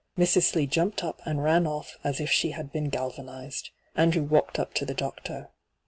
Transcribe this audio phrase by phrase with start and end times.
[0.17, 0.49] Mrs.
[0.49, 3.69] Slee jumped up and ran o£F as if she had been galvanized.
[3.95, 5.51] Andrew walked up to the doctor.